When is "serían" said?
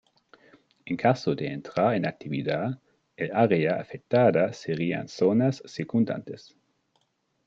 4.51-5.07